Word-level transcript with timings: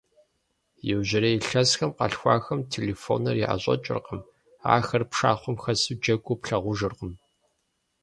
Иужьрей 0.89 1.37
илъэсхэм 1.39 1.91
къалъхуахэм 1.97 2.59
телефоныр 2.71 3.35
яӀэщӀэкӀыркъым, 3.49 4.21
ахэр 4.75 5.03
пшахъуэм 5.09 5.55
хэсу 5.63 5.97
джэгуу 6.01 6.39
плъагъужыркъым. 6.41 7.11